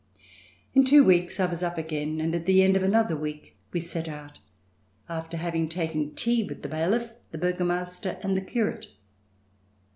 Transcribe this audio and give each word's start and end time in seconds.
In 0.73 0.83
two 0.83 1.03
weeks 1.03 1.39
I 1.39 1.45
was 1.45 1.61
up 1.61 1.77
again, 1.77 2.19
and 2.19 2.33
at 2.33 2.47
the 2.47 2.63
end 2.63 2.75
of 2.75 2.81
another 2.81 3.15
week 3.15 3.55
we 3.71 3.79
set 3.79 4.07
out 4.07 4.39
after 5.07 5.37
having 5.37 5.69
taken 5.69 6.15
tea 6.15 6.43
with 6.43 6.63
the 6.63 6.69
bailiff, 6.69 7.11
the 7.29 7.37
burgomaster 7.37 8.17
and 8.23 8.35
the 8.35 8.41
curate. 8.41 8.87